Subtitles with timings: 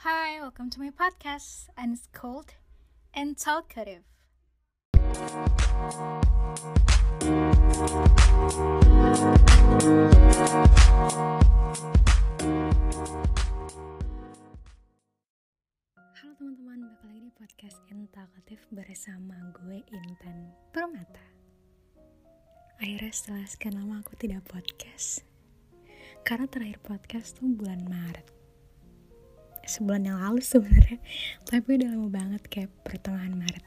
[0.00, 2.56] Hi, welcome to my podcast, and it's called
[3.12, 4.00] and Talkative.
[16.16, 21.28] Halo teman-teman, balik lagi di podcast Talkative bersama gue Intan Permata.
[22.80, 25.28] Akhirnya setelah sekian lama aku tidak podcast,
[26.24, 28.39] karena terakhir podcast tuh bulan Maret
[29.70, 30.98] sebulan yang lalu sebenarnya.
[31.50, 33.64] Tapi udah lama banget kayak pertengahan Maret.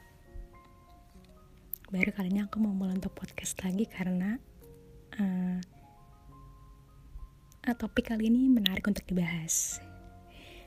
[1.88, 4.36] Baru kali ini aku mau mulai untuk podcast lagi karena
[5.16, 5.58] uh,
[7.72, 9.80] topik kali ini menarik untuk dibahas.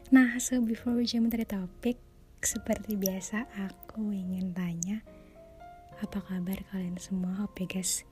[0.10, 2.00] Nah so before we jump the topic
[2.40, 5.04] seperti biasa aku ingin tanya
[5.98, 7.34] apa kabar kalian semua?
[7.42, 8.06] Hope you guys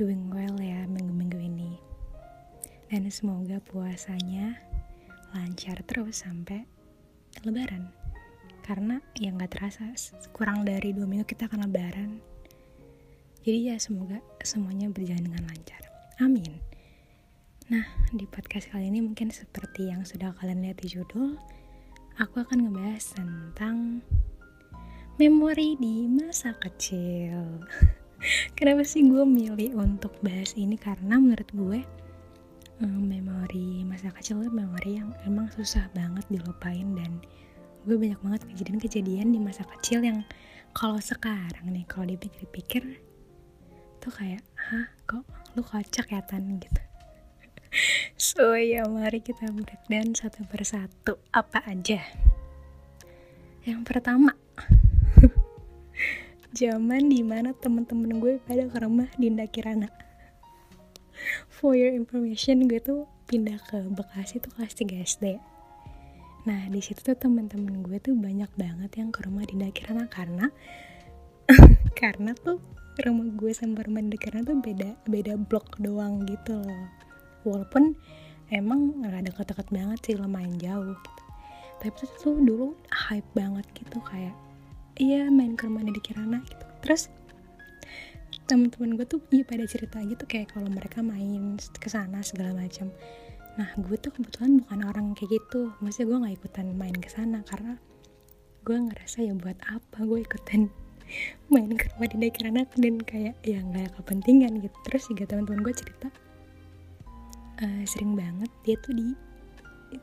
[0.00, 1.76] doing well ya minggu-minggu ini.
[2.88, 4.56] Dan semoga puasanya
[5.36, 6.64] lancar terus sampai
[7.44, 7.92] lebaran.
[8.64, 9.92] Karena ya nggak terasa
[10.32, 12.22] kurang dari dua minggu kita akan lebaran.
[13.44, 15.82] Jadi ya semoga semuanya berjalan dengan lancar.
[16.18, 16.58] Amin.
[17.68, 21.38] Nah di podcast kali ini mungkin seperti yang sudah kalian lihat di judul
[22.16, 24.00] aku akan ngebahas tentang
[25.20, 27.60] memori di masa kecil.
[28.56, 30.80] Kenapa sih gue milih untuk bahas ini?
[30.80, 31.80] Karena menurut gue
[32.82, 37.20] um, memori masa kecil itu memori yang emang susah banget dilupain dan
[37.86, 40.26] gue banyak banget kejadian-kejadian di masa kecil yang
[40.76, 43.00] kalau sekarang nih kalau dipikir-pikir
[44.02, 45.24] tuh kayak hah kok
[45.56, 46.60] lu kocak ya tan?
[46.60, 46.80] gitu.
[48.16, 51.20] So ya mari kita breakdown satu persatu.
[51.36, 52.00] Apa aja?
[53.68, 54.32] Yang pertama
[56.60, 60.05] zaman di mana temen-temen gue pada ke rumah Dinda Kirana
[61.56, 65.24] for your information gue tuh pindah ke Bekasi tuh kelas 3 SD
[66.44, 70.52] nah di situ tuh teman-teman gue tuh banyak banget yang ke rumah Dinda Kirana karena
[72.00, 72.60] karena tuh
[73.04, 76.88] rumah gue sama rumah Dinda Kirana tuh beda beda blok doang gitu loh.
[77.44, 77.92] Walaupun
[78.48, 81.22] emang gak deket-deket banget sih lumayan jauh gitu.
[81.76, 84.32] Tapi tuh, tuh dulu hype banget gitu kayak
[84.96, 86.66] iya main ke rumah Dinda Kirana gitu.
[86.80, 87.12] Terus
[88.46, 92.94] teman-teman gue tuh iya pada cerita gitu kayak kalau mereka main ke sana segala macam.
[93.58, 95.74] Nah gue tuh kebetulan bukan orang kayak gitu.
[95.82, 97.74] Maksudnya gue nggak ikutan main ke sana karena
[98.62, 100.70] gue ngerasa ya buat apa gue ikutan
[101.52, 104.76] main ke rumah di kirana dan kayak ya nggak kepentingan gitu.
[104.86, 106.08] Terus juga teman-teman gue cerita
[107.66, 109.10] uh, sering banget dia tuh di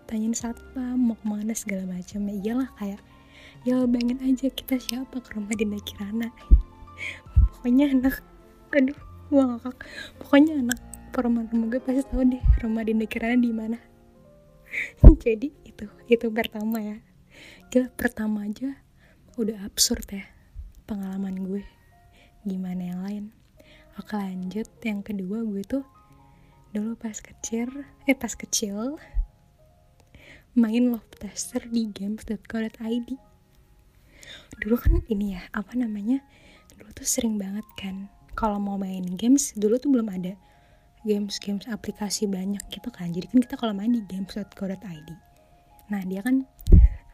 [0.08, 2.28] tanyain satpam mau ke mana segala macam.
[2.28, 3.02] Ya iyalah kayak
[3.64, 6.28] ya bayangin aja kita siapa ke rumah di Kirana
[7.56, 8.20] pokoknya anak
[8.74, 8.98] aduh
[9.30, 9.78] gue ngakak.
[10.22, 10.80] Pokoknya anak
[11.14, 13.78] perumahan rumah gue pasti tahu deh rumah Dinda Kirana di mana.
[15.24, 16.98] Jadi itu itu pertama ya.
[17.74, 18.78] Ya pertama aja
[19.38, 20.26] udah absurd ya
[20.86, 21.64] pengalaman gue.
[22.46, 23.26] Gimana yang lain?
[23.98, 24.70] Oke lanjut.
[24.82, 25.86] Yang kedua gue tuh
[26.74, 28.98] dulu pas kecil eh pas kecil
[30.58, 33.10] main love tester di games.co.id
[34.58, 36.26] dulu kan ini ya apa namanya?
[36.74, 40.34] Dulu tuh sering banget kan kalau mau main games dulu tuh belum ada
[41.04, 43.12] games games aplikasi banyak gitu kan.
[43.12, 45.10] Jadi kan kita kalau main di games.co.id
[45.92, 46.48] nah dia kan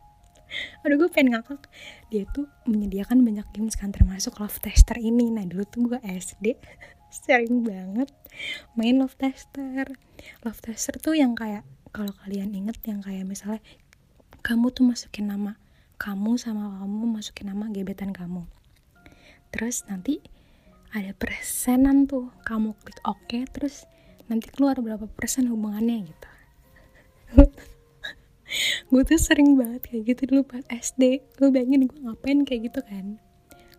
[0.85, 1.67] aduh gue pengen ngakak.
[2.09, 5.29] Dia tuh menyediakan banyak games kan termasuk love tester ini.
[5.29, 6.57] Nah dulu tuh gue SD
[7.25, 8.09] sering banget
[8.77, 9.85] main love tester.
[10.45, 13.61] Love tester tuh yang kayak kalau kalian inget yang kayak misalnya
[14.45, 15.57] kamu tuh masukin nama
[15.99, 18.47] kamu sama kamu masukin nama gebetan kamu.
[19.49, 20.23] Terus nanti
[20.89, 23.85] ada persenan tuh kamu klik oke okay, terus
[24.29, 26.29] nanti keluar berapa persen hubungannya gitu.
[28.89, 32.81] Gue tuh sering banget kayak gitu dulu pas SD lu bayangin gue ngapain kayak gitu
[32.81, 33.21] kan.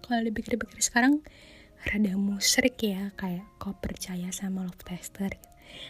[0.06, 1.26] Kalau dipikir-pikir sekarang
[1.90, 5.34] rada musrik ya kayak kau percaya sama love tester.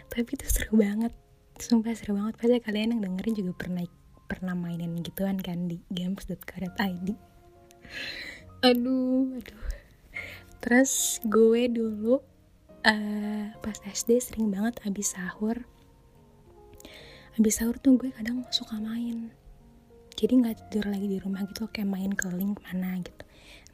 [0.09, 1.13] Tapi itu seru banget
[1.61, 2.41] sumpah seru banget.
[2.41, 3.85] Pasti kalian yang dengerin juga pernah
[4.31, 7.09] pernah mainin gituan kan di games.co.id
[8.63, 9.80] aduh aduh
[10.61, 12.21] terus gue dulu
[12.85, 15.65] uh, pas SD sering banget abis sahur.
[17.37, 19.33] Abis sahur tuh gue kadang suka main.
[20.17, 23.25] Jadi nggak tidur lagi di rumah gitu kayak main keliling mana gitu.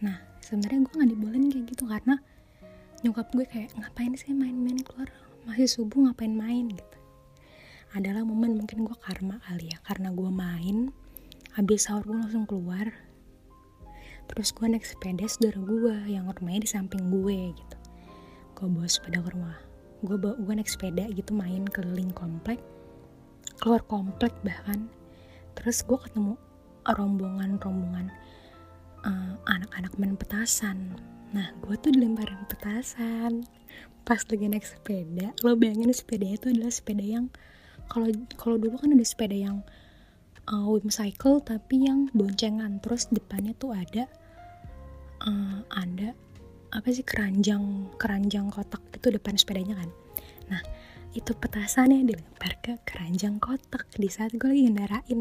[0.02, 2.14] Nah sebenarnya gue nggak dibolehin kayak gitu karena
[3.02, 5.10] nyokap gue kayak ngapain sih main-main keluar?
[5.46, 6.70] Masih subuh ngapain main?
[6.70, 6.96] gitu.
[7.94, 10.90] Adalah momen mungkin gue karma kali ya karena gue main
[11.56, 13.05] habis sahur gue langsung keluar
[14.28, 17.76] terus gue naik sepeda saudara gue yang rumahnya di samping gue gitu.
[18.58, 19.58] Gue bawa sepeda ke rumah.
[20.04, 22.60] Gue bawa gue naik sepeda gitu main keliling komplek.
[23.62, 24.90] Keluar komplek bahkan.
[25.56, 26.34] Terus gue ketemu
[26.86, 28.12] rombongan-rombongan
[29.06, 30.94] uh, anak-anak main petasan.
[31.34, 33.46] Nah gue tuh dilemparin petasan.
[34.06, 37.26] Pas lagi naik sepeda lo bayangin sepedanya itu adalah sepeda yang
[37.90, 39.66] kalau kalau dulu kan ada sepeda yang
[40.50, 42.78] uh, cycle tapi yang boncengan.
[42.82, 44.06] Terus depannya tuh ada
[45.26, 46.14] uh, ada
[46.74, 49.90] apa sih keranjang keranjang kotak itu depan sepedanya kan?
[50.50, 50.62] Nah
[51.16, 55.20] itu petasannya dilempar ke keranjang kotak di saat gue lagi ngendarain.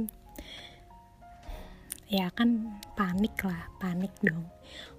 [2.11, 4.45] Ya kan panik lah panik dong.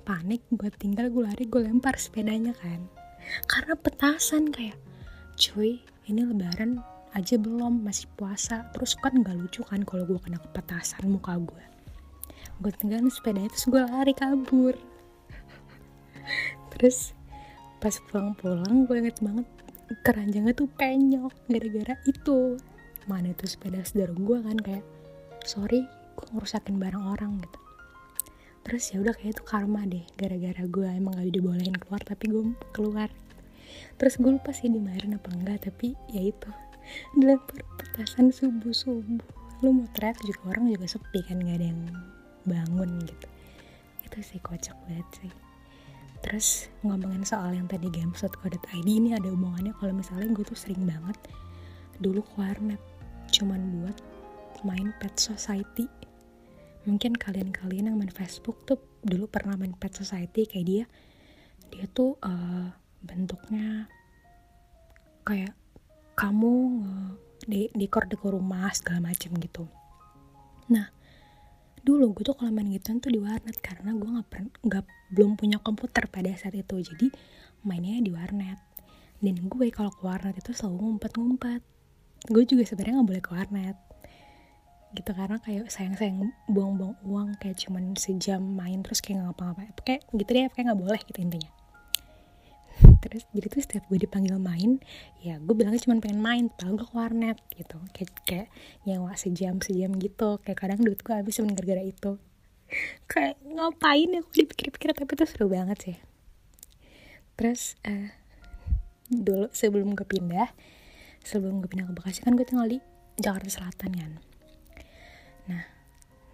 [0.02, 2.88] Panik gue tinggal gue lari gue lempar sepedanya kan.
[3.50, 4.78] Karena petasan kayak
[5.36, 6.80] cuy ini lebaran
[7.16, 8.68] aja belum masih puasa.
[8.76, 11.64] Terus kan nggak lucu kan kalau gue kena petasan muka gue
[12.56, 14.72] gue tinggalin sepeda itu gue lari kabur.
[16.72, 17.12] Terus
[17.80, 19.46] pas pulang-pulang gue inget banget
[20.02, 22.56] keranjangnya tuh penyok gara-gara itu.
[23.04, 24.84] Mana itu sepeda saudara gue kan kayak
[25.44, 25.84] sorry
[26.16, 27.60] gue ngerusakin barang orang gitu.
[28.66, 32.44] Terus ya udah kayak itu karma deh gara-gara gue emang gak dibolehin keluar tapi gue
[32.72, 33.08] keluar.
[34.00, 36.48] Terus gue lupa sih dimarahin apa enggak tapi ya itu
[37.14, 39.22] dilempar petasan subuh subuh
[39.64, 41.82] lu mau teriak juga orang juga sepi kan gak ada yang
[42.44, 43.28] bangun gitu.
[44.04, 45.32] Itu sih kocak banget sih.
[46.20, 51.16] Terus ngomongin soal yang tadi games.co.id ini ada hubungannya kalau misalnya gue tuh sering banget
[52.00, 52.82] dulu ke warnet
[53.32, 53.96] cuman buat
[54.64, 55.88] main pet society.
[56.84, 60.84] Mungkin kalian-kalian yang main Facebook tuh dulu pernah main pet society kayak dia
[61.72, 62.70] dia tuh uh,
[63.02, 63.90] bentuknya
[65.26, 65.54] kayak
[66.16, 66.52] kamu
[67.44, 69.68] di dekor dekor rumah segala macem gitu.
[70.72, 70.88] Nah
[71.84, 74.28] dulu gue tuh kalau main gituan tuh di warnet karena gue nggak
[74.66, 74.84] nggak
[75.14, 76.80] belum punya komputer pada saat itu.
[76.80, 77.12] Jadi
[77.62, 78.58] mainnya di warnet.
[79.20, 81.60] Dan gue kalau ke warnet itu selalu ngumpet-ngumpet.
[82.32, 83.76] Gue juga sebenarnya nggak boleh ke warnet.
[84.96, 89.70] Gitu karena kayak sayang-sayang buang-buang uang kayak cuman sejam main terus kayak nggak ngapa-ngapain.
[89.84, 91.55] Kayak gitu deh kayak nggak boleh gitu intinya
[93.00, 94.80] terus jadi tuh setiap gue dipanggil main
[95.20, 97.78] ya gue bilangnya cuma pengen main padahal gue ke warnet gitu.
[97.92, 98.48] Kayak kayak
[98.88, 100.40] nyawa sejam sejam gitu.
[100.42, 102.12] Kayak kadang duit gue habis cuma gara-gara itu.
[103.10, 105.96] Kayak ngapain ya gue dipikir-pikir tapi itu seru banget sih.
[107.36, 108.10] Terus uh,
[109.12, 110.50] dulu sebelum gue pindah
[111.22, 112.78] sebelum gue pindah ke Bekasi kan gue tinggal di
[113.20, 114.12] Jakarta Selatan kan.
[115.52, 115.64] Nah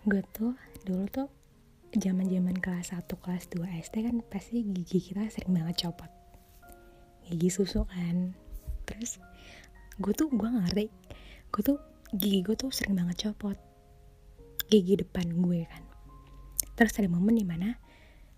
[0.06, 1.28] gue tuh dulu tuh
[1.92, 6.21] zaman zaman kelas 1 kelas 2 SD kan pasti gigi kita sering banget copot
[7.32, 8.36] gigi susu kan
[8.84, 9.16] terus
[9.96, 10.86] gue tuh gue ngerti.
[11.52, 11.78] Gue tuh
[12.12, 13.56] gigi gue tuh sering banget copot.
[14.68, 15.84] Gigi depan gue kan.
[16.76, 17.76] Terus ada momen di mana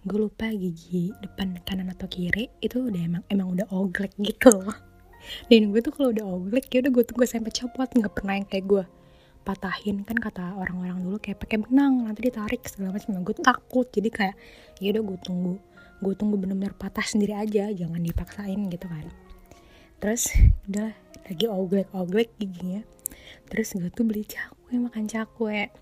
[0.05, 4.76] gue lupa gigi depan kanan atau kiri itu udah emang emang udah oglek gitu loh.
[5.49, 7.88] Dan gue tuh kalau udah oglek ya udah gue tunggu sampai copot.
[7.91, 8.85] Nggak pernah yang kayak gue
[9.46, 10.02] patahin.
[10.02, 13.23] Kan kata orang-orang dulu kayak pakai benang nanti ditarik segala macam.
[13.23, 13.87] Gue takut.
[13.88, 14.37] Jadi kayak
[14.82, 15.55] ya udah gue tunggu
[16.05, 19.09] gue tunggu bener-bener patah sendiri aja jangan dipaksain gitu kan.
[20.05, 20.29] Terus
[20.69, 20.93] udah
[21.25, 22.85] lagi oglek oglek giginya.
[23.49, 25.73] Terus gue tuh beli cakwe makan cakwe.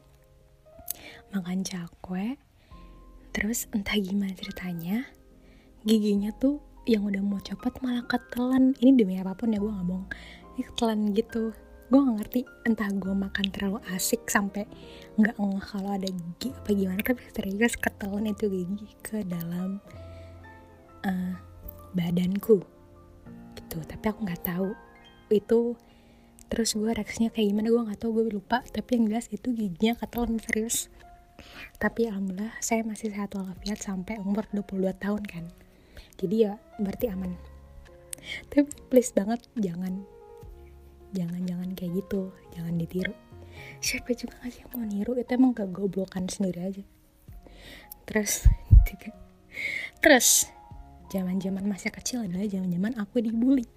[1.34, 2.38] Makan cakwe
[3.32, 5.08] terus entah gimana ceritanya
[5.88, 8.78] giginya tuh yang udah mau copot malah ketelan.
[8.78, 10.06] Ini demi apa pun ya gue nggak
[10.54, 11.50] ini ketelan gitu.
[11.92, 14.64] Gue gak ngerti entah gue makan terlalu asik sampai
[15.20, 19.76] nggak ngeh kalau ada gigi apa gimana tapi serius ketelan itu gigi ke dalam
[21.06, 21.34] uh,
[21.94, 22.62] badanku.
[23.58, 23.78] Gitu.
[23.84, 24.70] Tapi aku nggak tahu
[25.32, 25.76] itu
[26.52, 28.60] terus gue reaksinya kayak gimana gue nggak tahu gue lupa.
[28.68, 30.92] Tapi yang jelas itu giginya ketelan serius.
[31.80, 35.44] Tapi alhamdulillah saya masih sehat walafiat sampai umur 22 tahun kan.
[36.20, 37.34] Jadi ya berarti aman.
[38.52, 40.06] Tapi please banget jangan
[41.16, 42.30] jangan-jangan kayak gitu.
[42.54, 43.14] Jangan ditiru.
[43.82, 45.12] Siapa juga gak sih mau niru?
[45.18, 46.84] Itu emang kegoblokan sendiri aja.
[48.06, 48.46] Terus
[50.02, 50.48] terus
[51.12, 53.68] zaman-zaman masa kecil adalah zaman-zaman aku dibully.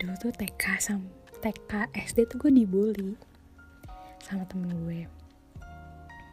[0.00, 1.04] Dulu tuh TK sam
[1.44, 3.12] TK SD tuh gue dibully
[4.24, 5.04] sama temen gue.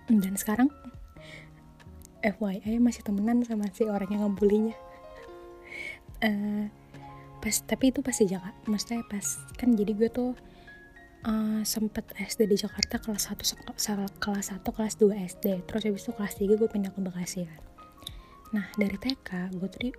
[0.08, 0.72] Dan sekarang
[2.24, 4.74] FYI masih temenan sama si orang yang ngebulinya
[6.26, 6.66] uh,
[7.42, 10.32] pas tapi itu pasti Jakarta maksudnya pas kan jadi gue tuh
[11.30, 16.12] uh, sempet SD di Jakarta kelas 1 kelas 1 kelas 2 SD terus habis itu
[16.18, 17.62] kelas 3 gue pindah ke Bekasi kan
[18.54, 19.92] nah dari TK gue tuh di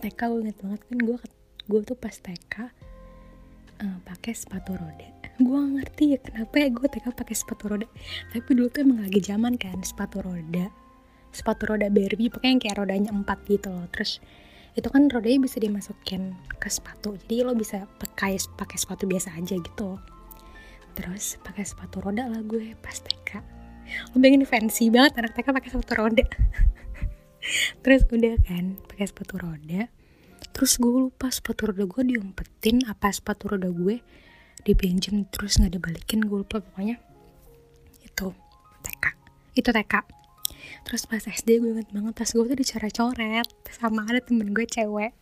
[0.00, 1.16] TK gue inget banget kan gue
[1.64, 2.66] gue tuh pas TK uh,
[3.84, 5.08] eh, pakai sepatu roda
[5.46, 7.88] gue ngerti ya kenapa ya gue TK pakai sepatu roda
[8.32, 10.68] tapi dulu tuh emang lagi zaman kan sepatu roda.
[11.34, 13.90] Sepatu roda Barbie pokoknya yang kayak rodanya empat gitu loh.
[13.90, 14.22] Terus
[14.78, 16.30] itu kan rodanya bisa dimasukin
[16.62, 17.18] ke sepatu.
[17.18, 19.98] Jadi lo bisa pakai pakai sepatu biasa aja gitu
[20.94, 23.30] terus pakai sepatu roda lah gue pas TK
[24.14, 26.24] lo bayangin fancy banget anak TK pakai sepatu roda
[27.84, 29.88] terus udah kan pakai sepatu roda.
[30.54, 34.00] Terus gue lupa sepatu roda gue diumpetin apa sepatu roda gue
[34.64, 36.96] dipinjem terus nggak dibalikin gue lupa pokoknya.
[38.04, 38.32] Itu
[38.84, 39.04] TK
[39.54, 39.94] itu TK
[40.84, 45.12] terus pas SD gue inget banget tas gue tuh dicoret-coret sama ada temen gue cewek.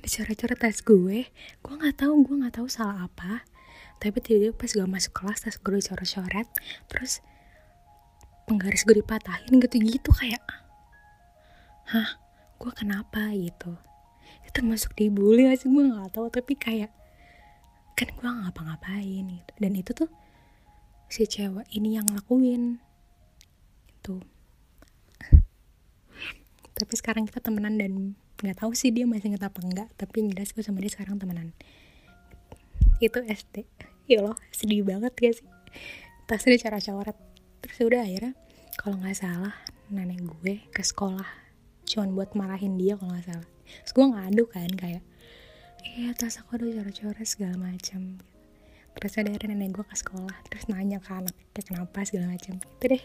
[0.00, 3.44] Dicoret-coret tas gue gue nggak tahu gue nggak tahu salah apa.
[4.02, 6.48] Tapi tiba-tiba pas gue masuk kelas tas gue dicoret-coret
[6.90, 7.24] terus
[8.46, 10.42] penggaris gue dipatahin gitu-gitu kayak
[11.90, 12.08] hah
[12.62, 13.34] gue kenapa?
[13.34, 13.74] Gitu.
[14.46, 15.68] Itu termasuk dibully gak sih?
[15.70, 16.94] Gue nggak tahu tapi kayak
[17.98, 19.52] kan gue ngapa-ngapain gitu.
[19.58, 20.10] Dan itu tuh
[21.12, 22.80] si cewek ini yang lakuin
[23.92, 24.16] itu
[26.78, 30.32] tapi sekarang kita temenan dan nggak tahu sih dia masih inget apa enggak tapi yang
[30.32, 31.52] jelas gue sama dia sekarang temenan.
[32.98, 33.68] Itu SD
[34.08, 35.46] ya loh sedih banget ya sih?
[36.26, 37.18] Tasnya cara coret
[37.60, 38.32] terus udah akhirnya
[38.80, 39.54] kalau nggak salah
[39.92, 41.41] nenek gue ke sekolah
[41.92, 43.48] cuman buat marahin dia kalau nggak salah.
[43.84, 45.04] Terus gue ngadu kan kayak
[45.92, 48.22] iya tas aku udah coret-coret segala macam
[48.92, 52.04] terus ada nenek gue ke sekolah terus nanya ke anaknya kenapa?
[52.04, 53.04] segala macam gitu deh.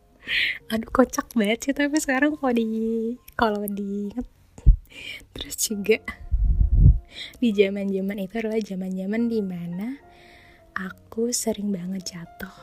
[0.74, 2.66] Aduh kocak banget sih tapi sekarang kalau di
[3.38, 4.26] kalau diinget
[5.34, 5.98] terus juga
[7.38, 9.88] di zaman zaman itu adalah zaman zaman di mana
[10.74, 12.54] aku sering banget jatuh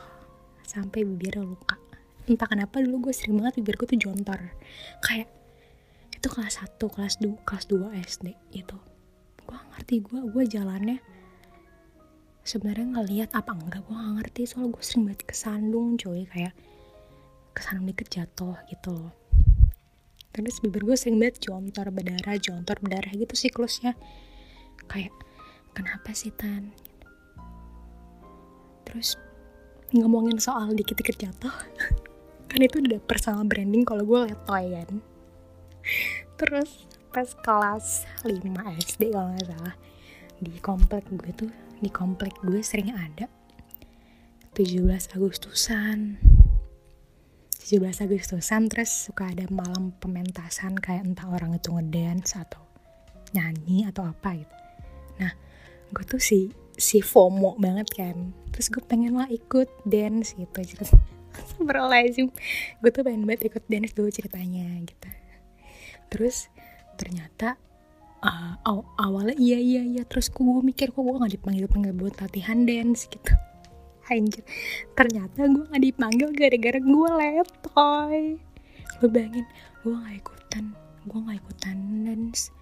[0.68, 1.80] sampai bibir luka.
[2.28, 4.52] Entah kenapa dulu gue sering banget bibirku tuh jontor.
[5.00, 5.28] Kayak
[6.22, 8.78] itu kelas 1, kelas 2, kelas 2 SD itu
[9.42, 11.02] gue ngerti gue gue jalannya
[12.46, 14.42] sebenarnya ngelihat apa enggak gue gak ngerti.
[14.46, 16.54] Soal gue sering banget kesandung coy kayak
[17.58, 19.10] kesandung dikit jatuh gitu loh.
[20.30, 23.98] Terus bibir gue sering banget jontor berdarah jontor berdarah gitu siklusnya
[24.86, 25.10] kayak
[25.74, 26.70] kenapa sih tan?
[28.86, 29.18] Terus
[29.90, 31.50] ngomongin soal dikit-dikit jatuh
[32.54, 35.02] kan itu udah personal branding kalau gue letoy kan
[36.40, 38.40] terus pas kelas 5
[38.80, 39.76] SD kalau nggak salah
[40.42, 43.30] di komplek gue tuh di komplek gue sering ada
[44.52, 44.84] 17
[45.16, 46.20] Agustusan.
[47.56, 52.60] 17 Agustusan terus suka ada malam pementasan kayak entah orang itu ngedance atau
[53.32, 54.56] nyanyi atau apa gitu.
[55.24, 55.32] Nah
[55.88, 58.36] gue tuh si si FOMO banget kan.
[58.52, 60.60] Terus gue pengen lah ikut dance gitu
[61.32, 62.28] Astagfirullahaladzim
[62.84, 65.08] gue tuh pengen banget ikut dance dulu ceritanya gitu
[66.12, 66.52] terus
[67.00, 67.56] ternyata
[68.22, 70.02] uh, aw awalnya iya iya iya.
[70.06, 73.32] Terus gue mikir kok gue gak dipanggil panggil buat latihan dance gitu.
[74.12, 74.44] Anjir.
[74.94, 78.22] Ternyata gue gak dipanggil gara-gara gue letoy
[79.02, 79.42] lo bayangin
[79.82, 80.64] gue gak ikutan
[81.10, 81.76] gue gak ikutan
[82.06, 82.54] dance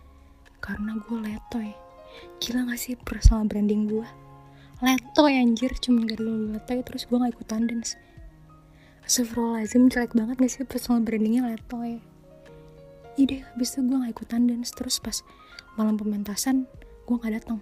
[0.65, 1.71] karena gue letoy.
[2.41, 4.09] Gila gak sih personal branding gue
[4.81, 5.73] letoy anjir.
[5.85, 8.01] Cuma gara-gara gue letoy terus gue gak ikutan dance.
[9.05, 12.01] Astagfirullahaladzim jelek banget gak sih personal brandingnya letoy
[13.21, 14.73] Ide habis itu gue gak ikutan dance.
[14.73, 15.21] Terus pas
[15.77, 16.65] malam pementasan
[17.05, 17.61] gue gak datang.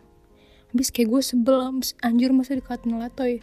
[0.70, 1.58] Habis kayak gue sebel
[2.06, 3.42] anjir masa dikatain letoy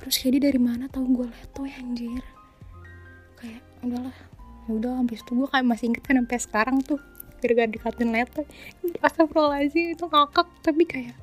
[0.00, 2.24] terus kayak dia dari mana tahu gue letoy anjir.
[3.36, 4.16] Kayak udahlah.
[4.64, 6.96] Ya udah habis itu gue kayak masih inget kan sampai sekarang tuh
[7.44, 8.48] gara-gara dikatain letoy
[9.04, 10.48] astagfirullahaladzim itu ngakak.
[10.64, 11.16] Tapi kayak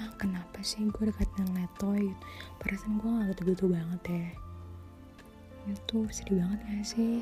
[0.00, 2.16] ah, kenapa sih gue dikatain letoy
[2.56, 4.28] perasaan gue gak gitu-gitu banget ya.
[5.68, 7.20] Itu sedih banget gak sih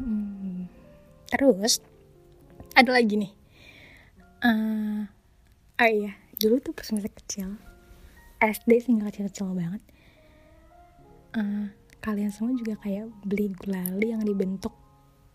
[0.00, 0.66] hmm.
[1.30, 1.80] terus
[2.74, 3.32] ada lagi nih.
[4.44, 5.08] Uh,
[5.80, 7.48] oh iya dulu tuh pas masih kecil
[8.42, 9.82] SD sih nggak kecil-kecil banget.
[11.34, 11.72] Uh,
[12.04, 14.76] kalian semua juga kayak beli gulali yang dibentuk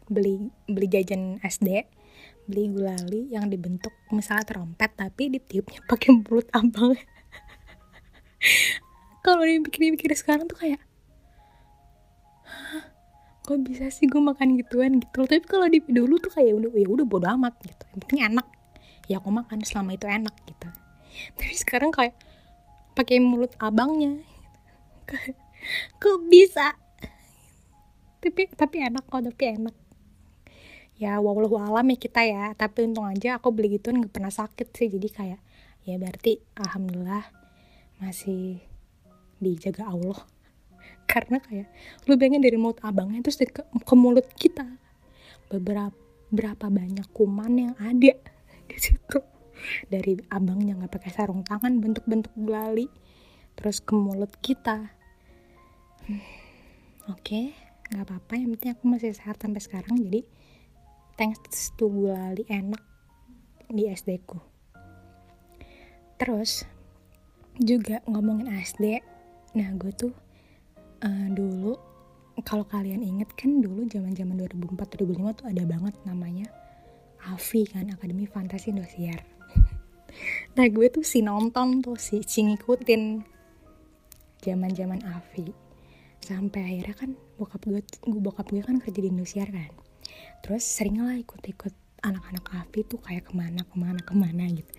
[0.09, 1.85] beli beli jajan SD
[2.49, 6.97] beli gulali yang dibentuk misalnya trompet tapi ditiupnya pakai mulut abang.
[9.19, 10.81] Kalau dipikir-pikir sekarang tuh kayak
[13.49, 15.25] kok bisa sih gue makan gituan gitu?
[15.25, 17.81] Tapi kalau di dulu tuh kayak udah ya udah bodo amat gitu.
[17.89, 18.47] Yang penting enak.
[19.09, 20.69] Ya aku makan selama itu enak gitu.
[21.33, 22.13] Tapi sekarang kayak
[22.93, 24.21] pakai mulut abangnya.
[25.97, 26.77] Kok bisa?
[28.21, 29.73] Tapi tapi enak kok tapi enak.
[31.01, 32.53] Ya wallahu alam ya kita ya.
[32.53, 34.93] Tapi untung aja aku beli gituan nggak pernah sakit sih.
[34.93, 35.41] Jadi kayak
[35.89, 37.25] ya berarti alhamdulillah
[37.97, 38.61] masih
[39.41, 40.21] dijaga Allah
[41.09, 41.67] karena kayak
[42.05, 44.69] lu bayangin dari mulut abangnya terus ke, ke mulut kita.
[45.49, 45.97] Beberapa
[46.29, 48.13] berapa banyak kuman yang ada
[48.69, 49.17] di situ.
[49.89, 52.87] Dari abangnya nggak pakai sarung tangan bentuk-bentuk gulali
[53.57, 54.93] terus ke mulut kita.
[56.05, 56.23] Hmm,
[57.11, 57.45] oke okay,
[57.91, 60.23] nggak apa-apa yang penting aku masih sehat sampai sekarang jadi
[61.19, 62.79] thanks to gulali enak
[63.67, 64.39] di SD ku.
[66.15, 66.63] Terus
[67.59, 69.03] juga ngomongin SD
[69.57, 70.13] nah gue tuh
[71.03, 71.75] uh, dulu
[72.47, 76.47] kalau kalian inget kan dulu zaman zaman 2004 2005 tuh ada banget namanya
[77.27, 79.23] AFI kan Akademi Fantasi Indosiar.
[80.57, 83.23] Nah gue tuh si nonton tuh si, si ngikutin
[84.41, 85.53] zaman zaman AFI
[86.19, 87.79] sampai akhirnya kan bokap gue
[88.19, 89.71] bokap gue kan kerja di Indosiar kan.
[90.43, 94.71] Terus sering lah ikut-ikut anak-anak AFI tuh kayak ke mana ke mana ke mana gitu.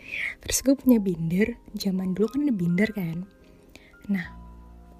[0.42, 3.24] Terus gue punya binder zaman dulu kan ada binder kan.
[4.10, 4.39] Nah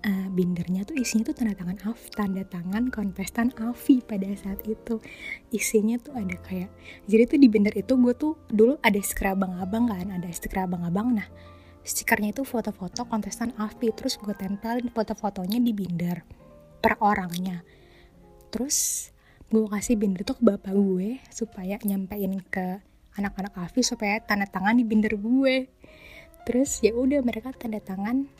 [0.04, 5.00] uh, bindernya tuh isinya tuh tanda tangan Af, tanda tangan kontestan Avi pada saat itu.
[5.52, 6.71] Isinya tuh ada kayak,
[7.07, 11.16] jadi tuh di binder itu gue tuh dulu ada stiker abang-abang kan, ada stiker abang-abang.
[11.16, 11.28] Nah,
[11.85, 16.25] stikernya itu foto-foto kontestan Avi, terus gue tempelin foto-fotonya di binder
[16.80, 17.61] per orangnya.
[18.50, 19.09] Terus
[19.50, 22.80] gue kasih binder tuh ke bapak gue supaya nyampein ke
[23.19, 25.69] anak-anak Avi supaya tanda tangan di binder gue.
[26.49, 28.30] Terus ya udah mereka tanda tangan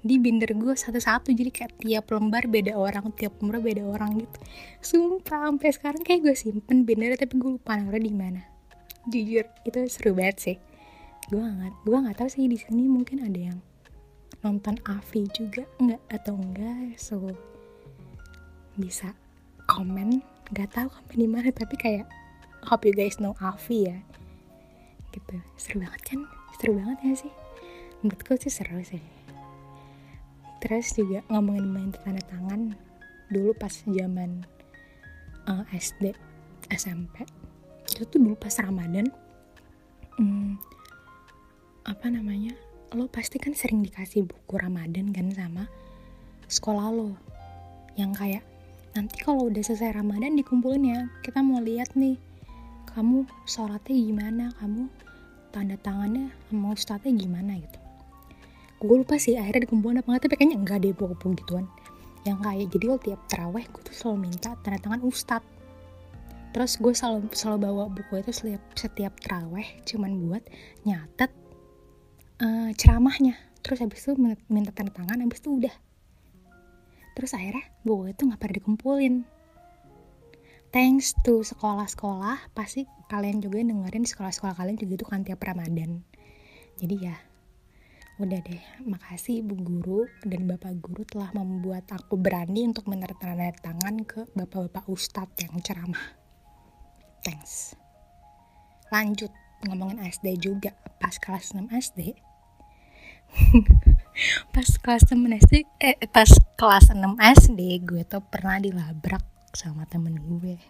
[0.00, 1.32] di binder gue satu-satu.
[1.32, 4.38] Jadi kayak tiap lembar beda orang tiap lembar beda orang gitu.
[4.80, 8.42] Sumpah sampai sekarang kayak gue simpen bindernya tapi gue lupa naruh di mana.
[9.08, 10.56] Jujur itu seru banget sih.
[11.28, 13.58] Gue nggak gue nggak tahu sih di sini mungkin ada yang
[14.40, 17.20] nonton Avi juga nggak atau enggak so
[18.80, 19.12] bisa
[19.68, 20.24] komen.
[20.50, 22.08] Nggak tahu komen di mana tapi kayak
[22.64, 23.98] hope you guys know Avi ya.
[25.12, 25.36] Gitu.
[25.60, 26.20] Seru banget kan?
[26.56, 27.32] Seru banget ya sih?
[28.00, 29.19] Menurutku sih seru sih
[30.60, 32.76] terus juga ngomongin main tanda tangan
[33.32, 34.44] dulu pas zaman
[35.48, 36.12] uh, eh, SD
[36.70, 37.24] SMP
[37.90, 39.08] itu tuh dulu pas Ramadan
[40.20, 40.60] hmm,
[41.88, 42.54] apa namanya
[42.94, 45.64] lo pasti kan sering dikasih buku Ramadan kan sama
[46.46, 47.10] sekolah lo
[47.96, 48.44] yang kayak
[48.92, 52.18] nanti kalau udah selesai Ramadan dikumpulin ya kita mau lihat nih
[52.92, 54.90] kamu sholatnya gimana kamu
[55.54, 57.79] tanda tangannya mau ustadznya gimana gitu
[58.80, 61.68] gue lupa sih akhirnya dikumpulin apa enggak tapi kayaknya enggak deh buku-buku gituan.
[62.24, 65.44] Yang kayak jadi lo tiap teraweh gue tuh selalu minta tanda tangan ustad
[66.50, 70.42] terus gue selalu selalu bawa buku itu setiap setiap teraweh cuman buat
[70.82, 71.30] nyatet
[72.42, 73.38] uh, ceramahnya.
[73.60, 74.16] Terus habis itu
[74.48, 75.74] minta tanda tangan habis itu udah.
[77.14, 79.14] Terus akhirnya buku itu nggak pernah dikumpulin.
[80.70, 86.06] Thanks to sekolah-sekolah pasti kalian juga dengerin sekolah-sekolah kalian juga itu kan tiap Ramadan.
[86.78, 87.14] Jadi ya
[88.20, 94.04] Udah deh, makasih Bu Guru dan Bapak Guru telah membuat aku berani untuk menertanda tangan
[94.04, 96.20] ke Bapak-Bapak Ustadz yang ceramah.
[97.24, 97.72] Thanks.
[98.92, 99.32] Lanjut,
[99.64, 100.76] ngomongin SD juga.
[101.00, 102.12] Pas kelas 6 SD,
[104.52, 106.28] pas kelas 6 SD, eh pas
[106.60, 107.00] kelas 6
[107.40, 109.24] SD, gue tuh pernah dilabrak
[109.56, 110.60] sama temen gue.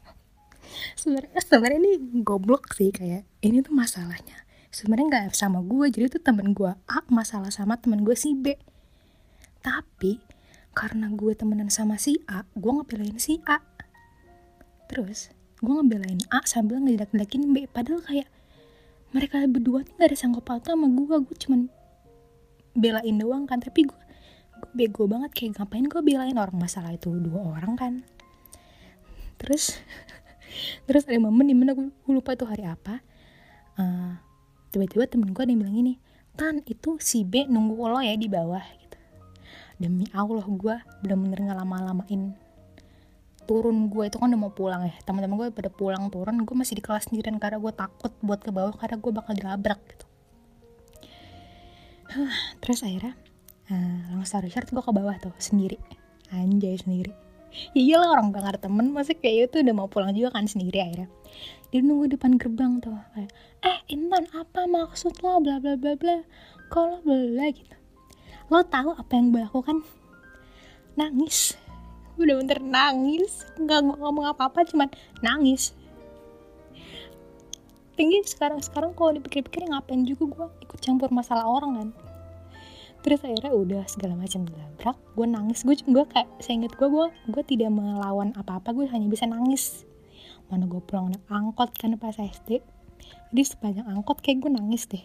[0.96, 4.43] Sebenarnya sebenarnya ini goblok sih kayak ini tuh masalahnya
[4.74, 8.58] sebenarnya nggak sama gue jadi tuh temen gue A masalah sama temen gue si B.
[9.62, 10.18] Tapi
[10.74, 13.62] karena gue temenan sama si A gue ngebelain si A.
[14.90, 15.30] Terus
[15.62, 17.70] gue ngebelain A sambil ngejelek-jelekin B.
[17.70, 18.28] Padahal kayak
[19.14, 21.70] mereka berdua nih gak ada sanggup pautnya sama gue gue cuman
[22.74, 23.62] belain doang kan.
[23.62, 24.00] Tapi gue
[24.58, 25.30] gue bego banget.
[25.38, 26.58] Kayak ngapain gue belain orang?
[26.58, 27.92] Masalah itu dua orang kan.
[29.38, 29.78] Terus
[30.90, 32.98] terus ada momen di mana gue, lupa itu hari apa.
[33.78, 34.33] Uh,
[34.74, 35.94] tiba-tiba temen gue ada yang bilang gini
[36.34, 38.98] tan itu si B nunggu lo ya di bawah gitu.
[39.78, 42.34] Demi Allah gue bener-bener nggak lama-lamain
[43.46, 44.94] turun gue itu kan udah mau pulang ya.
[45.06, 48.50] Teman-teman gue pada pulang turun gue masih di kelas sendirian karena gue takut buat ke
[48.50, 50.06] bawah karena gue bakal dilabrak gitu.
[52.58, 53.14] Terus akhirnya
[53.70, 55.78] uh, long story short gue ke bawah tuh sendiri.
[56.34, 57.23] Anjay sendiri
[57.74, 60.82] ya iyalah orang gak ada temen masih kayak itu udah mau pulang juga kan sendiri
[60.82, 61.08] akhirnya.
[61.70, 63.30] Dia nunggu depan gerbang tuh kayak
[63.62, 65.42] eh Intan apa maksud lo?
[65.42, 66.22] Bla bla bla bla.
[66.70, 67.76] Kalau bla gitu.
[68.50, 69.82] Lo tahu apa yang gue lakukan?
[70.94, 71.58] Nangis.
[72.14, 73.46] Udah bener nangis.
[73.58, 74.90] Nggak ngomong apa apa cuman
[75.22, 75.74] nangis.
[77.94, 81.90] Tinggi sekarang sekarang kalau dipikir-pikir ngapain juga gue ikut campur masalah orang kan
[83.04, 85.60] terus akhirnya udah segala macam dilabrak gue nangis.
[85.62, 89.28] Gue gue kayak saya inget gue gue gue tidak melawan apa apa gue hanya bisa
[89.28, 89.84] nangis.
[90.48, 92.64] Mana gue pulang naik angkot kan pas SD
[93.34, 95.04] jadi sepanjang angkot kayak gue nangis deh.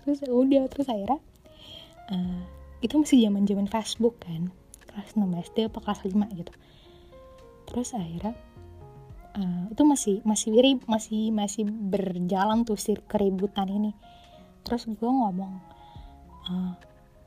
[0.00, 1.20] Terus udah terus akhirnya
[2.08, 2.42] uh,
[2.80, 4.48] itu masih zaman zaman Facebook kan
[4.88, 6.52] kelas 6 SD apa kelas 5 gitu.
[7.68, 8.34] Terus akhirnya
[9.36, 10.50] uh, itu masih masih
[10.88, 13.92] masih masih berjalan tuh sir keributan ini.
[14.64, 15.77] Terus gue ngomong
[16.48, 16.72] uh,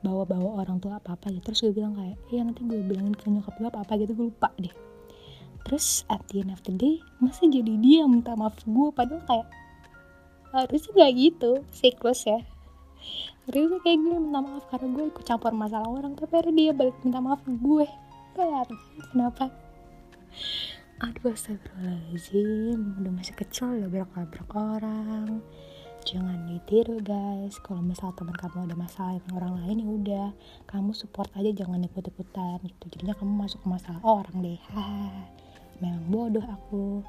[0.02, 1.50] bawa-bawa orang tua apa-apa gitu.
[1.50, 4.12] Terus gue bilang kayak iya nanti gue bilangin ke nyokap gue apa-apa gitu.
[4.18, 4.74] Gue lupa deh.
[5.62, 8.88] Terus at the end of the day masih jadi dia minta maaf gue.
[8.90, 9.48] Padahal kayak
[10.52, 11.52] harusnya gak gitu.
[11.70, 12.42] Siklus ya.
[13.46, 16.18] Harusnya kayak gue minta maaf karena gue ikut campur masalah orang.
[16.18, 17.86] Tapi akhirnya dia balik minta maaf ke gue.
[18.34, 18.74] Kayak
[19.14, 19.54] kenapa.
[20.98, 22.78] Aduh astagfirullahaladzim.
[22.98, 25.42] Udah masih kecil udah berak-berak orang
[26.12, 27.56] jangan ditiru guys.
[27.64, 30.28] Kalau misal teman kamu ada masalah dengan orang lain ya udah.
[30.68, 32.84] Kamu support aja jangan ikut-ikutan gitu.
[32.92, 34.60] Jadinya kamu masuk ke masalah orang deh.
[34.76, 34.84] Ha
[35.80, 37.00] memang bodoh aku.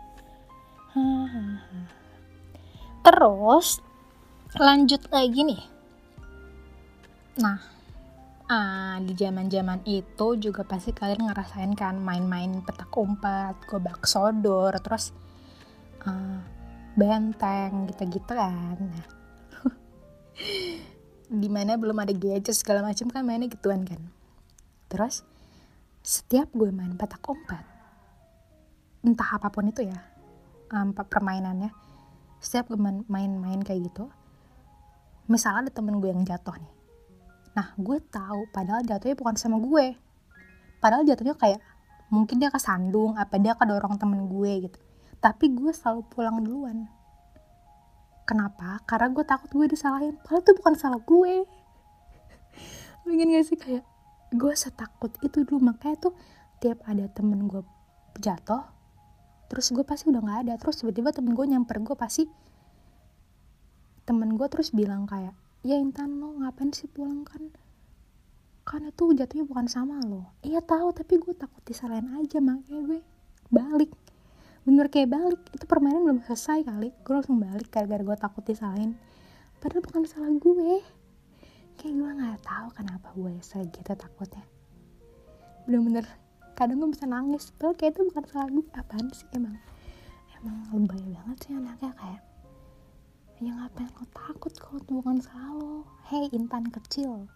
[0.95, 2.03] Hahaha
[3.03, 3.83] terus
[4.55, 5.63] lanjut lagi nih.
[7.43, 7.59] Nah
[8.47, 14.71] uh, di zaman zaman itu juga pasti kalian ngerasain kan main-main petak umpet gobak sodor
[14.79, 15.11] terus
[16.07, 16.39] uh,
[16.93, 18.77] benteng gitu-gitu kan.
[18.77, 19.06] Nah
[21.43, 24.01] di mana belum ada gadget segala macam kan mainnya gituan kan.
[24.89, 25.25] Terus
[26.03, 27.63] setiap gue main petak umpet
[29.03, 29.99] entah apa pun itu ya
[30.71, 31.71] um, permainannya
[32.43, 34.08] setiap gue main-main kayak gitu
[35.32, 36.73] misalnya ada temen gue yang jatuh nih.
[37.56, 39.95] Nah gue tahu padahal jatuhnya bukan sama gue.
[40.84, 41.63] Padahal jatuhnya kayak
[42.12, 44.79] mungkin dia kesandung apa dia kedorong temen gue gitu
[45.23, 46.91] tapi gue selalu pulang duluan.
[48.27, 48.83] Kenapa?
[48.83, 50.19] Karena gue takut gue disalahin.
[50.19, 51.47] Padahal itu bukan salah gue.
[53.07, 53.55] Mungkin gak sih?
[53.55, 53.88] Kayak
[54.36, 55.71] gue setakut itu dulu.
[55.71, 56.13] Makanya tuh
[56.59, 57.63] tiap ada temen gue
[58.19, 58.67] jatuh
[59.51, 60.53] terus gue pasti udah nggak ada.
[60.59, 62.25] Terus tiba-tiba temen gue nyamper gue pasti
[64.03, 65.31] temen gue terus bilang kayak
[65.63, 67.53] ya Intan lo ngapain sih pulang kan?
[68.67, 70.36] Kan itu jatuhnya bukan sama lo.
[70.43, 70.91] Iya tahu.
[70.91, 72.43] Tapi gue takut disalahin aja.
[72.43, 72.99] Makanya gue
[73.53, 73.91] balik
[74.63, 75.41] bener kayak balik.
[75.52, 76.89] Itu permainan belum selesai kali.
[77.04, 78.95] Gue langsung balik gara-gara gue takut disalahin.
[79.60, 80.84] Padahal bukan salah gue.
[81.80, 84.43] Kayak gue nggak tahu kenapa gue segitu takutnya.
[85.67, 86.08] Bener-bener
[86.56, 87.52] kadang gue bisa nangis.
[87.56, 89.56] Padahal kayak itu bukan salah gue apaan sih emang?
[90.39, 92.21] Emang lebay banget sih anaknya kayak
[93.43, 95.73] ya ngapain lo takut kalau itu bukan salah lo?
[96.08, 97.28] Hei intan kecil.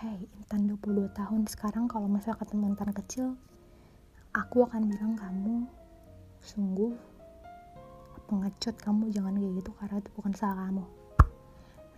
[0.00, 1.44] Hei intan 22 tahun.
[1.44, 3.26] Sekarang kalau misalnya ketemu intan kecil
[4.34, 5.64] aku akan bilang kamu
[6.44, 6.92] sungguh
[8.28, 10.84] pengecut kamu jangan kayak gitu karena itu bukan salah kamu.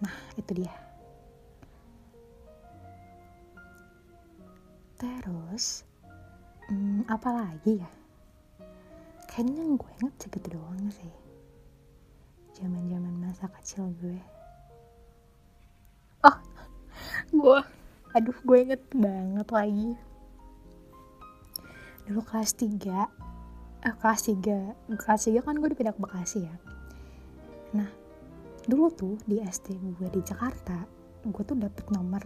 [0.03, 0.75] Nah itu dia.
[4.97, 5.83] Terus
[6.71, 7.91] hmm, apa lagi ya?
[9.27, 11.15] Kayaknya gue inget segitu doang sih.
[12.57, 12.89] Zaman
[13.21, 14.19] masa kecil gue.
[16.23, 16.39] Oh
[17.35, 17.61] gue
[18.15, 19.91] aduh gue inget banget lagi.
[22.07, 23.26] Dulu kelas 3
[23.85, 26.57] eh, kelas 3 kelas 3 kan gue dipindah ke Bekasi ya.
[27.77, 27.89] Nah
[28.67, 30.87] dulu tuh di SD gue di Jakarta
[31.27, 32.23] gue tuh dapet nomor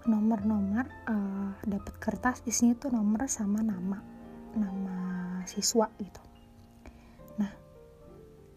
[0.00, 4.00] nomor-nomor uh, dapat kertas isinya tuh nomor sama nama
[4.56, 4.96] nama
[5.46, 6.22] siswa gitu.
[7.38, 7.52] Nah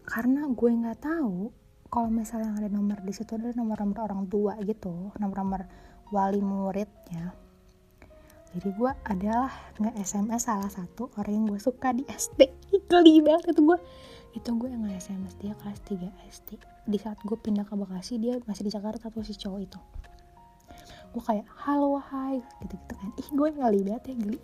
[0.04, 1.52] karena gue nggak tahu
[1.94, 5.62] kalau misalnya ada nomor di situ ada nomor-nomor orang tua gitu nomor-nomor
[6.10, 7.43] wali muridnya
[8.54, 9.50] jadi gue adalah
[9.82, 12.46] nggak SMS salah satu orang yang gue suka di SD
[12.86, 13.78] geli banget itu gue
[14.34, 16.48] itu gue yang nggak SMS dia kelas 3 SD
[16.86, 19.80] di saat gue pindah ke Bekasi dia masih di Jakarta tuh si cowok itu.
[21.14, 24.38] Gue kayak halo hai gitu gitu kan ih gue nggak lihat ya geli.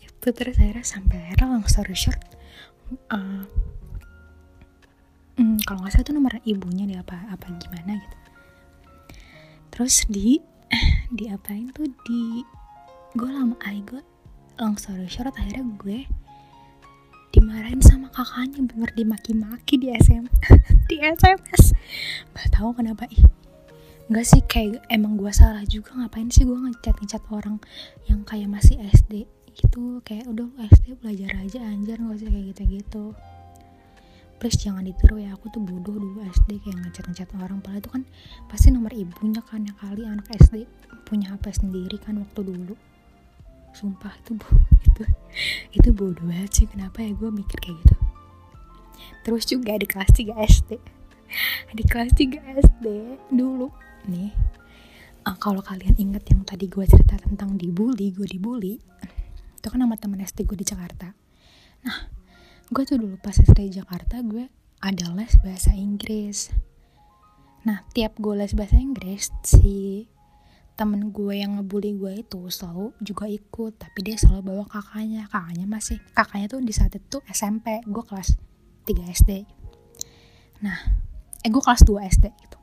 [0.00, 2.20] Itu terus akhirnya sampai akhirnya long story short
[3.12, 3.44] uh,
[5.64, 8.16] kalau nggak salah itu nomor ibunya dia apa apa gimana gitu.
[9.72, 10.40] Terus di
[11.18, 12.44] di apain tuh di
[13.14, 14.02] gue lama ay gue
[14.58, 16.02] long story short akhirnya gue
[17.30, 20.26] dimarahin sama kakaknya bener dimaki-maki di SM
[20.90, 21.78] di SMS
[22.34, 23.22] gak tahu kenapa ih.
[24.10, 27.62] Enggak sih kayak emang gue salah juga ngapain sih gue ngechat ngechat orang
[28.10, 32.62] yang kayak masih SD gitu kayak udah SD belajar aja anjir gak usah kayak gitu
[32.82, 33.04] gitu
[34.42, 37.62] please jangan ditiru ya aku tuh bodoh dulu SD kayak ngechat ngechat orang.
[37.62, 38.02] Padahal itu kan
[38.50, 40.66] pasti nomor ibunya kan yang kali anak SD
[41.06, 42.74] punya HP sendiri kan waktu dulu
[43.74, 44.38] sumpah itu
[44.86, 45.02] itu
[45.74, 46.66] itu bodoh banget sih.
[46.70, 47.96] Kenapa ya gue mikir kayak gitu?
[49.26, 50.70] Terus juga di kelas 3 SD
[51.74, 52.86] di kelas 3 SD
[53.34, 53.68] dulu.
[54.06, 54.30] Nih
[55.26, 58.78] uh, kalau kalian inget yang tadi gue cerita tentang dibully gue dibully
[59.58, 61.16] itu kan nama temen SD gue di Jakarta.
[61.82, 61.98] Nah
[62.68, 64.48] gue tuh dulu pas SD Jakarta gue
[64.84, 66.52] ada les bahasa Inggris.
[67.64, 70.06] Nah tiap gue les bahasa Inggris si
[70.74, 75.30] temen gue yang ngebully gue itu selalu juga ikut tapi dia selalu bawa kakaknya.
[75.30, 78.34] Kakaknya masih kakaknya tuh di saat itu SMP gue kelas
[78.84, 79.30] 3 SD
[80.64, 80.76] nah
[81.44, 82.58] eh gue kelas 2 SD gitu.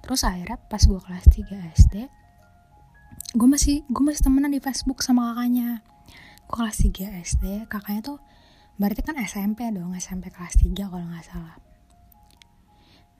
[0.00, 1.94] Terus akhirnya pas gue kelas 3 SD
[3.36, 5.84] gue masih gue masih temenan di Facebook sama kakaknya.
[6.48, 8.18] Gue kelas 3 SD kakaknya tuh
[8.76, 11.56] berarti kan SMP dong SMP kelas 3 kalau nggak salah.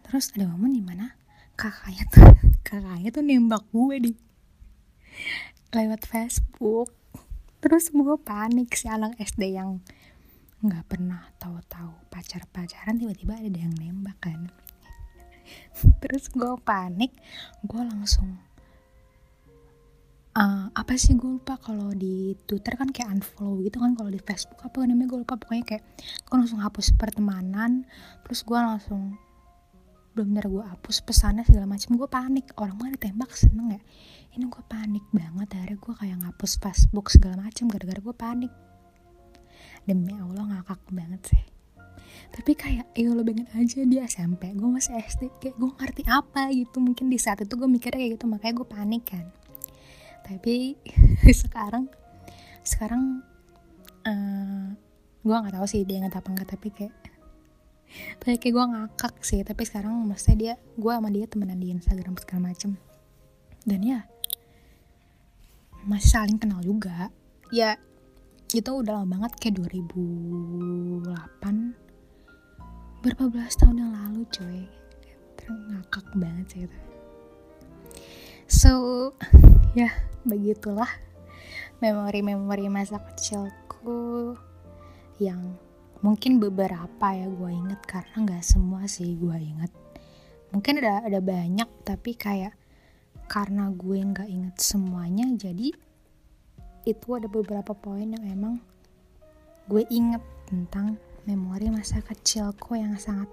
[0.06, 1.14] Terus ada momen di mana
[1.56, 2.28] kakaknya tuh
[2.68, 4.12] kakaknya tuh nembak gue di.
[5.72, 6.92] Lewat Facebook.
[7.64, 9.80] Terus gue panik si anak SD yang
[10.60, 14.52] nggak pernah tahu-tahu pacar-pacaran tiba-tiba ada yang nembak kan.
[16.04, 17.16] Terus gue panik
[17.64, 18.36] gue langsung
[20.36, 24.20] uh, apa sih gue lupa kalau di Twitter kan kayak unfollow gitu kan kalau di
[24.20, 25.84] Facebook apa namanya gue lupa pokoknya kayak
[26.28, 27.88] gue langsung hapus pertemanan
[28.22, 29.16] terus gue langsung
[30.16, 32.48] belum bener gue hapus pesannya segala macam gue panik.
[32.56, 33.80] Orang mana ditembak seneng ya?
[34.32, 38.52] Ini gue panik banget akhirnya gue kayak ngapus Facebook segala macam gara-gara gue panik.
[39.84, 41.44] Demi Allah ngakak banget sih.
[42.32, 46.48] Tapi kayak ya lo pengen aja dia SMP gue masih SD kayak gue ngerti apa
[46.48, 46.80] gitu.
[46.80, 49.28] Mungkin di saat itu gue mikirnya kayak gitu makanya gue panik kan.
[50.24, 50.80] Tapi
[51.44, 51.92] sekarang
[52.64, 53.20] sekarang
[54.08, 54.64] uh, eh,
[55.28, 57.15] gue nggak tahu sih dia ingat apa enggak tapi kayak
[58.20, 62.16] tapi kayak gue ngakak sih tapi sekarang maksudnya dia gue sama dia temenan di Instagram
[62.18, 62.76] segala macem.
[63.66, 64.06] Dan ya
[65.86, 67.10] masih saling kenal juga.
[67.54, 67.78] Ya
[68.54, 71.06] itu udah lama banget kayak 2008
[73.02, 74.66] berapa belas tahun yang lalu coy
[75.46, 76.78] ngakak banget sih itu.
[78.46, 78.72] So
[79.78, 79.90] ya
[80.26, 80.90] begitulah
[81.78, 84.34] memori-memori masa kecilku
[85.20, 85.58] yang
[86.06, 89.74] mungkin beberapa ya gue inget karena nggak semua sih gue inget
[90.54, 92.54] mungkin ada ada banyak tapi kayak
[93.26, 95.74] karena gue nggak inget semuanya jadi
[96.86, 98.62] itu ada beberapa poin yang emang
[99.66, 100.94] gue inget tentang
[101.26, 103.26] memori masa kecilku yang sangat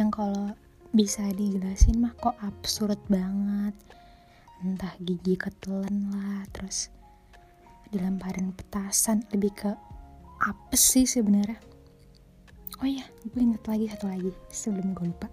[0.00, 0.56] yang kalau
[0.96, 3.74] bisa dijelasin mah kok absurd banget.
[4.62, 6.88] Entah gigi ketelan lah terus
[7.90, 9.70] dilemparin petasan lebih ke
[10.40, 11.73] apa sih sebenarnya
[12.84, 15.32] oh iya gue inget lagi satu lagi sebelum gue lupa.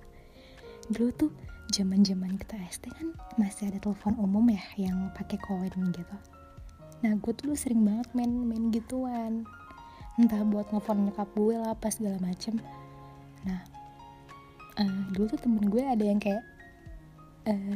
[0.88, 1.32] Dulu tuh
[1.76, 6.16] zaman zaman kita SD kan masih ada telepon umum ya yang pakai koin gitu.
[7.04, 9.44] Nah gue tuh sering banget main main gituan.
[10.16, 12.56] Entah buat nelfon nyokap gue lah apa segala macem.
[13.44, 13.60] Nah
[14.80, 16.48] uh, dulu tuh temen gue ada yang kayak
[17.52, 17.76] uh,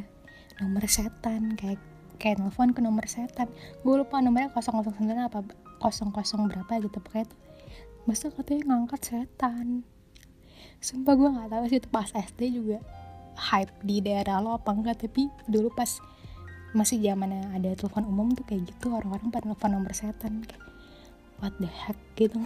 [0.64, 1.84] nomor setan kayak
[2.16, 3.52] kayak nelfon ke nomor setan.
[3.84, 5.44] Gue lupa nomornya 009 apa
[5.84, 7.45] 00 berapa gitu pokoknya tuh
[8.06, 9.82] masa katanya ngangkat setan?
[10.78, 12.78] Sumpah gue nggak tahu sih itu pas SD juga
[13.36, 16.00] hype di daerah lo apa enggak tapi dulu pas
[16.78, 20.64] masih zamannya ada telepon umum tuh kayak gitu orang-orang pada nelfon nomor setan kayak
[21.40, 21.98] what the heck?
[22.16, 22.38] gitu.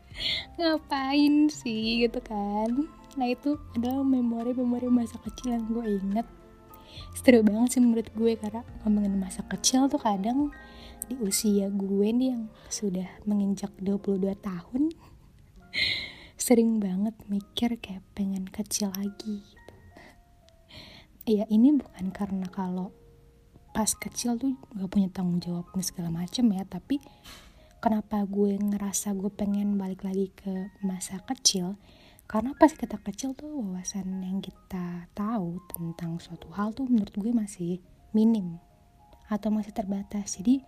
[0.58, 2.88] Ngapain sih gitu kan?
[3.16, 6.26] Nah itu adalah memori-memori masa kecil yang gue inget
[7.16, 10.54] seru banget sih menurut gue karena ngomongin masa kecil tuh kadang
[11.06, 14.82] di usia gue nih yang sudah menginjak 22 tahun
[16.46, 19.74] sering banget mikir kayak pengen kecil lagi gitu.
[21.26, 22.94] ya ini bukan karena kalau
[23.74, 27.02] pas kecil tuh gak punya tanggung jawab dan segala macem ya tapi
[27.82, 31.76] kenapa gue ngerasa gue pengen balik lagi ke masa kecil
[32.26, 37.30] karena pas kita kecil tuh wawasan yang kita tahu tentang suatu hal tuh menurut gue
[37.30, 37.78] masih
[38.10, 38.58] minim
[39.30, 40.34] atau masih terbatas.
[40.34, 40.58] Jadi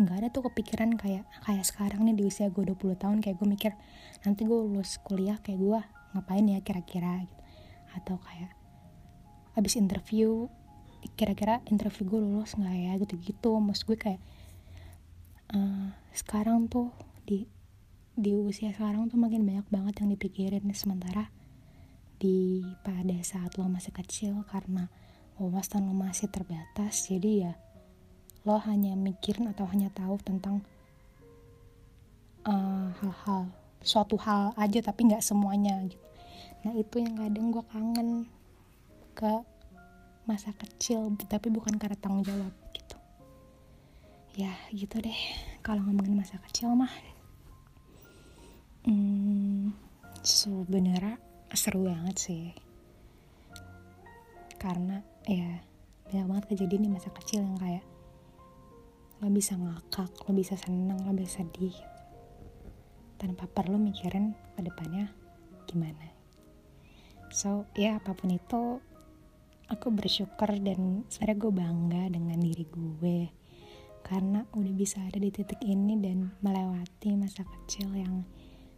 [0.00, 3.48] nggak ada tuh kepikiran kayak kayak sekarang nih di usia gue 20 tahun kayak gue
[3.52, 3.72] mikir
[4.24, 5.80] nanti gue lulus kuliah kayak gue
[6.16, 7.28] ngapain ya kira-kira?
[7.28, 7.40] Gitu.
[8.00, 8.56] Atau kayak
[9.60, 10.48] abis interview
[11.12, 12.92] kira-kira interview gue lulus nggak ya?
[12.96, 13.52] Gitu-gitu.
[13.52, 14.20] Maksud gue kayak
[15.52, 16.88] uh, sekarang tuh
[17.28, 17.44] di
[18.20, 20.68] di usia sekarang tuh makin banyak banget yang dipikirin.
[20.76, 21.32] Sementara
[22.20, 24.92] di pada saat lo masih kecil karena
[25.40, 27.52] wawasan lo masih terbatas jadi ya
[28.44, 30.60] lo hanya mikirin atau hanya tahu tentang
[32.44, 36.04] uh, hal-hal uh, suatu hal aja tapi nggak semuanya gitu.
[36.64, 38.28] Nah itu yang kadang gue kangen
[39.16, 39.32] ke
[40.28, 42.96] masa kecil tapi bukan karena tanggung jawab gitu.
[44.36, 45.20] Ya gitu deh.
[45.64, 46.92] Kalau ngomongin masa kecil mah
[48.80, 49.76] Hmm,
[50.24, 51.20] sebenarnya
[51.52, 52.44] seru banget sih.
[54.56, 55.60] Karena ya
[56.08, 57.84] banyak banget kejadian di masa kecil yang kayak
[59.20, 61.76] lo bisa ngakak, lo bisa seneng, lo bisa sedih
[63.20, 65.12] tanpa perlu mikirin ke depannya
[65.68, 66.08] gimana.
[67.28, 68.80] So, ya apa pun itu
[69.68, 73.18] aku bersyukur dan sebenarnya gue bangga dengan diri gue
[74.02, 78.26] karena udah bisa ada di titik ini dan melewati masa kecil yang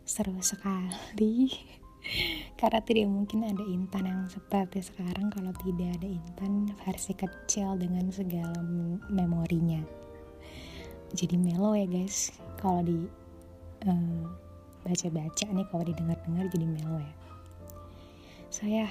[0.02, 1.50] seru sekali.
[2.58, 5.30] Karena tidak mungkin ada Intan yang seperti sekarang.
[5.30, 8.58] Kalau tidak ada Intan versi kecil dengan segala
[9.10, 9.82] memorinya.
[11.14, 12.34] Jadi melo ya guys.
[12.58, 13.06] Kalau di
[13.86, 14.24] uh,
[14.82, 17.14] baca-baca nih kalau didengar-dengar jadi melo ya.
[18.52, 18.84] Saya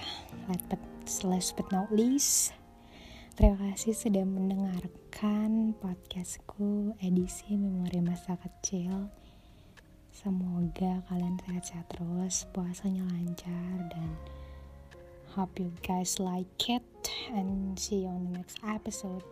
[1.06, 2.50] so, last but not least,
[3.38, 9.21] terima kasih sudah mendengarkan podcastku edisi Memori Masa Kecil.
[10.12, 14.14] Semoga kalian sehat-sehat terus, puasanya lancar, dan
[15.34, 16.86] hope you guys like it.
[17.34, 19.26] And see you on the next episode.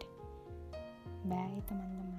[1.29, 2.17] Bye, teman-teman.